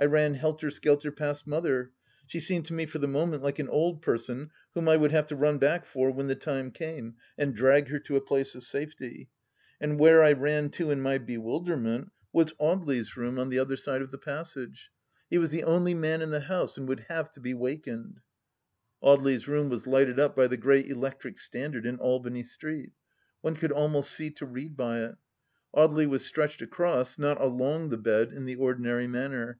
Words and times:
I 0.00 0.04
ran 0.04 0.34
helter 0.34 0.70
skelter 0.70 1.10
past 1.10 1.44
Mother. 1.44 1.90
She 2.28 2.38
seemed 2.38 2.66
to 2.66 2.72
me 2.72 2.86
for 2.86 2.98
the 3.00 3.08
moment 3.08 3.42
like 3.42 3.58
an 3.58 3.68
old 3.68 4.00
person 4.00 4.50
whom 4.72 4.88
I 4.88 4.96
would 4.96 5.10
have 5.10 5.26
to 5.26 5.36
nm 5.36 5.58
back 5.58 5.84
for 5.84 6.12
when 6.12 6.28
the 6.28 6.36
time 6.36 6.70
came, 6.70 7.16
and 7.36 7.52
drag 7.52 7.88
her 7.88 7.98
to 7.98 8.14
a 8.14 8.20
place 8.20 8.54
of 8.54 8.62
safety. 8.62 9.28
And 9.80 9.98
where 9.98 10.22
I 10.22 10.34
ran 10.34 10.70
to 10.78 10.92
in 10.92 11.00
my 11.00 11.18
bewilderment 11.18 12.12
was 12.32 12.52
Audely's 12.60 13.16
room 13.16 13.34
136 13.34 13.34
THE 13.34 13.40
LAST 13.40 13.40
DITCH 13.40 13.40
on 13.40 13.48
the 13.48 13.58
other 13.58 13.76
side 13.98 14.02
of 14.02 14.10
the 14.12 14.18
passage. 14.18 14.90
He 15.30 15.38
was 15.38 15.50
the 15.50 15.64
only 15.64 15.94
man 15.94 16.22
in 16.22 16.30
the 16.30 16.42
house, 16.42 16.78
and 16.78 16.86
would 16.86 17.00
have 17.08 17.32
to 17.32 17.40
be 17.40 17.54
wakened 17.54 18.20
I... 19.02 19.06
Audely's 19.06 19.48
room 19.48 19.68
was 19.68 19.88
lighted 19.88 20.20
up 20.20 20.36
by 20.36 20.46
the 20.46 20.56
great 20.56 20.86
electric 20.86 21.38
stand 21.38 21.74
ard 21.74 21.84
in 21.86 21.98
Albany 21.98 22.44
Street. 22.44 22.92
One 23.40 23.56
could 23.56 23.72
almost 23.72 24.12
see 24.12 24.30
to 24.30 24.46
read 24.46 24.76
by 24.76 25.00
it. 25.00 25.16
Audely 25.74 26.06
was 26.08 26.24
stretched 26.24 26.62
across, 26.62 27.18
not 27.18 27.40
along 27.40 27.88
the 27.88 27.98
bed 27.98 28.30
in 28.32 28.44
the 28.44 28.54
or 28.54 28.76
dinary 28.76 29.08
manner. 29.10 29.58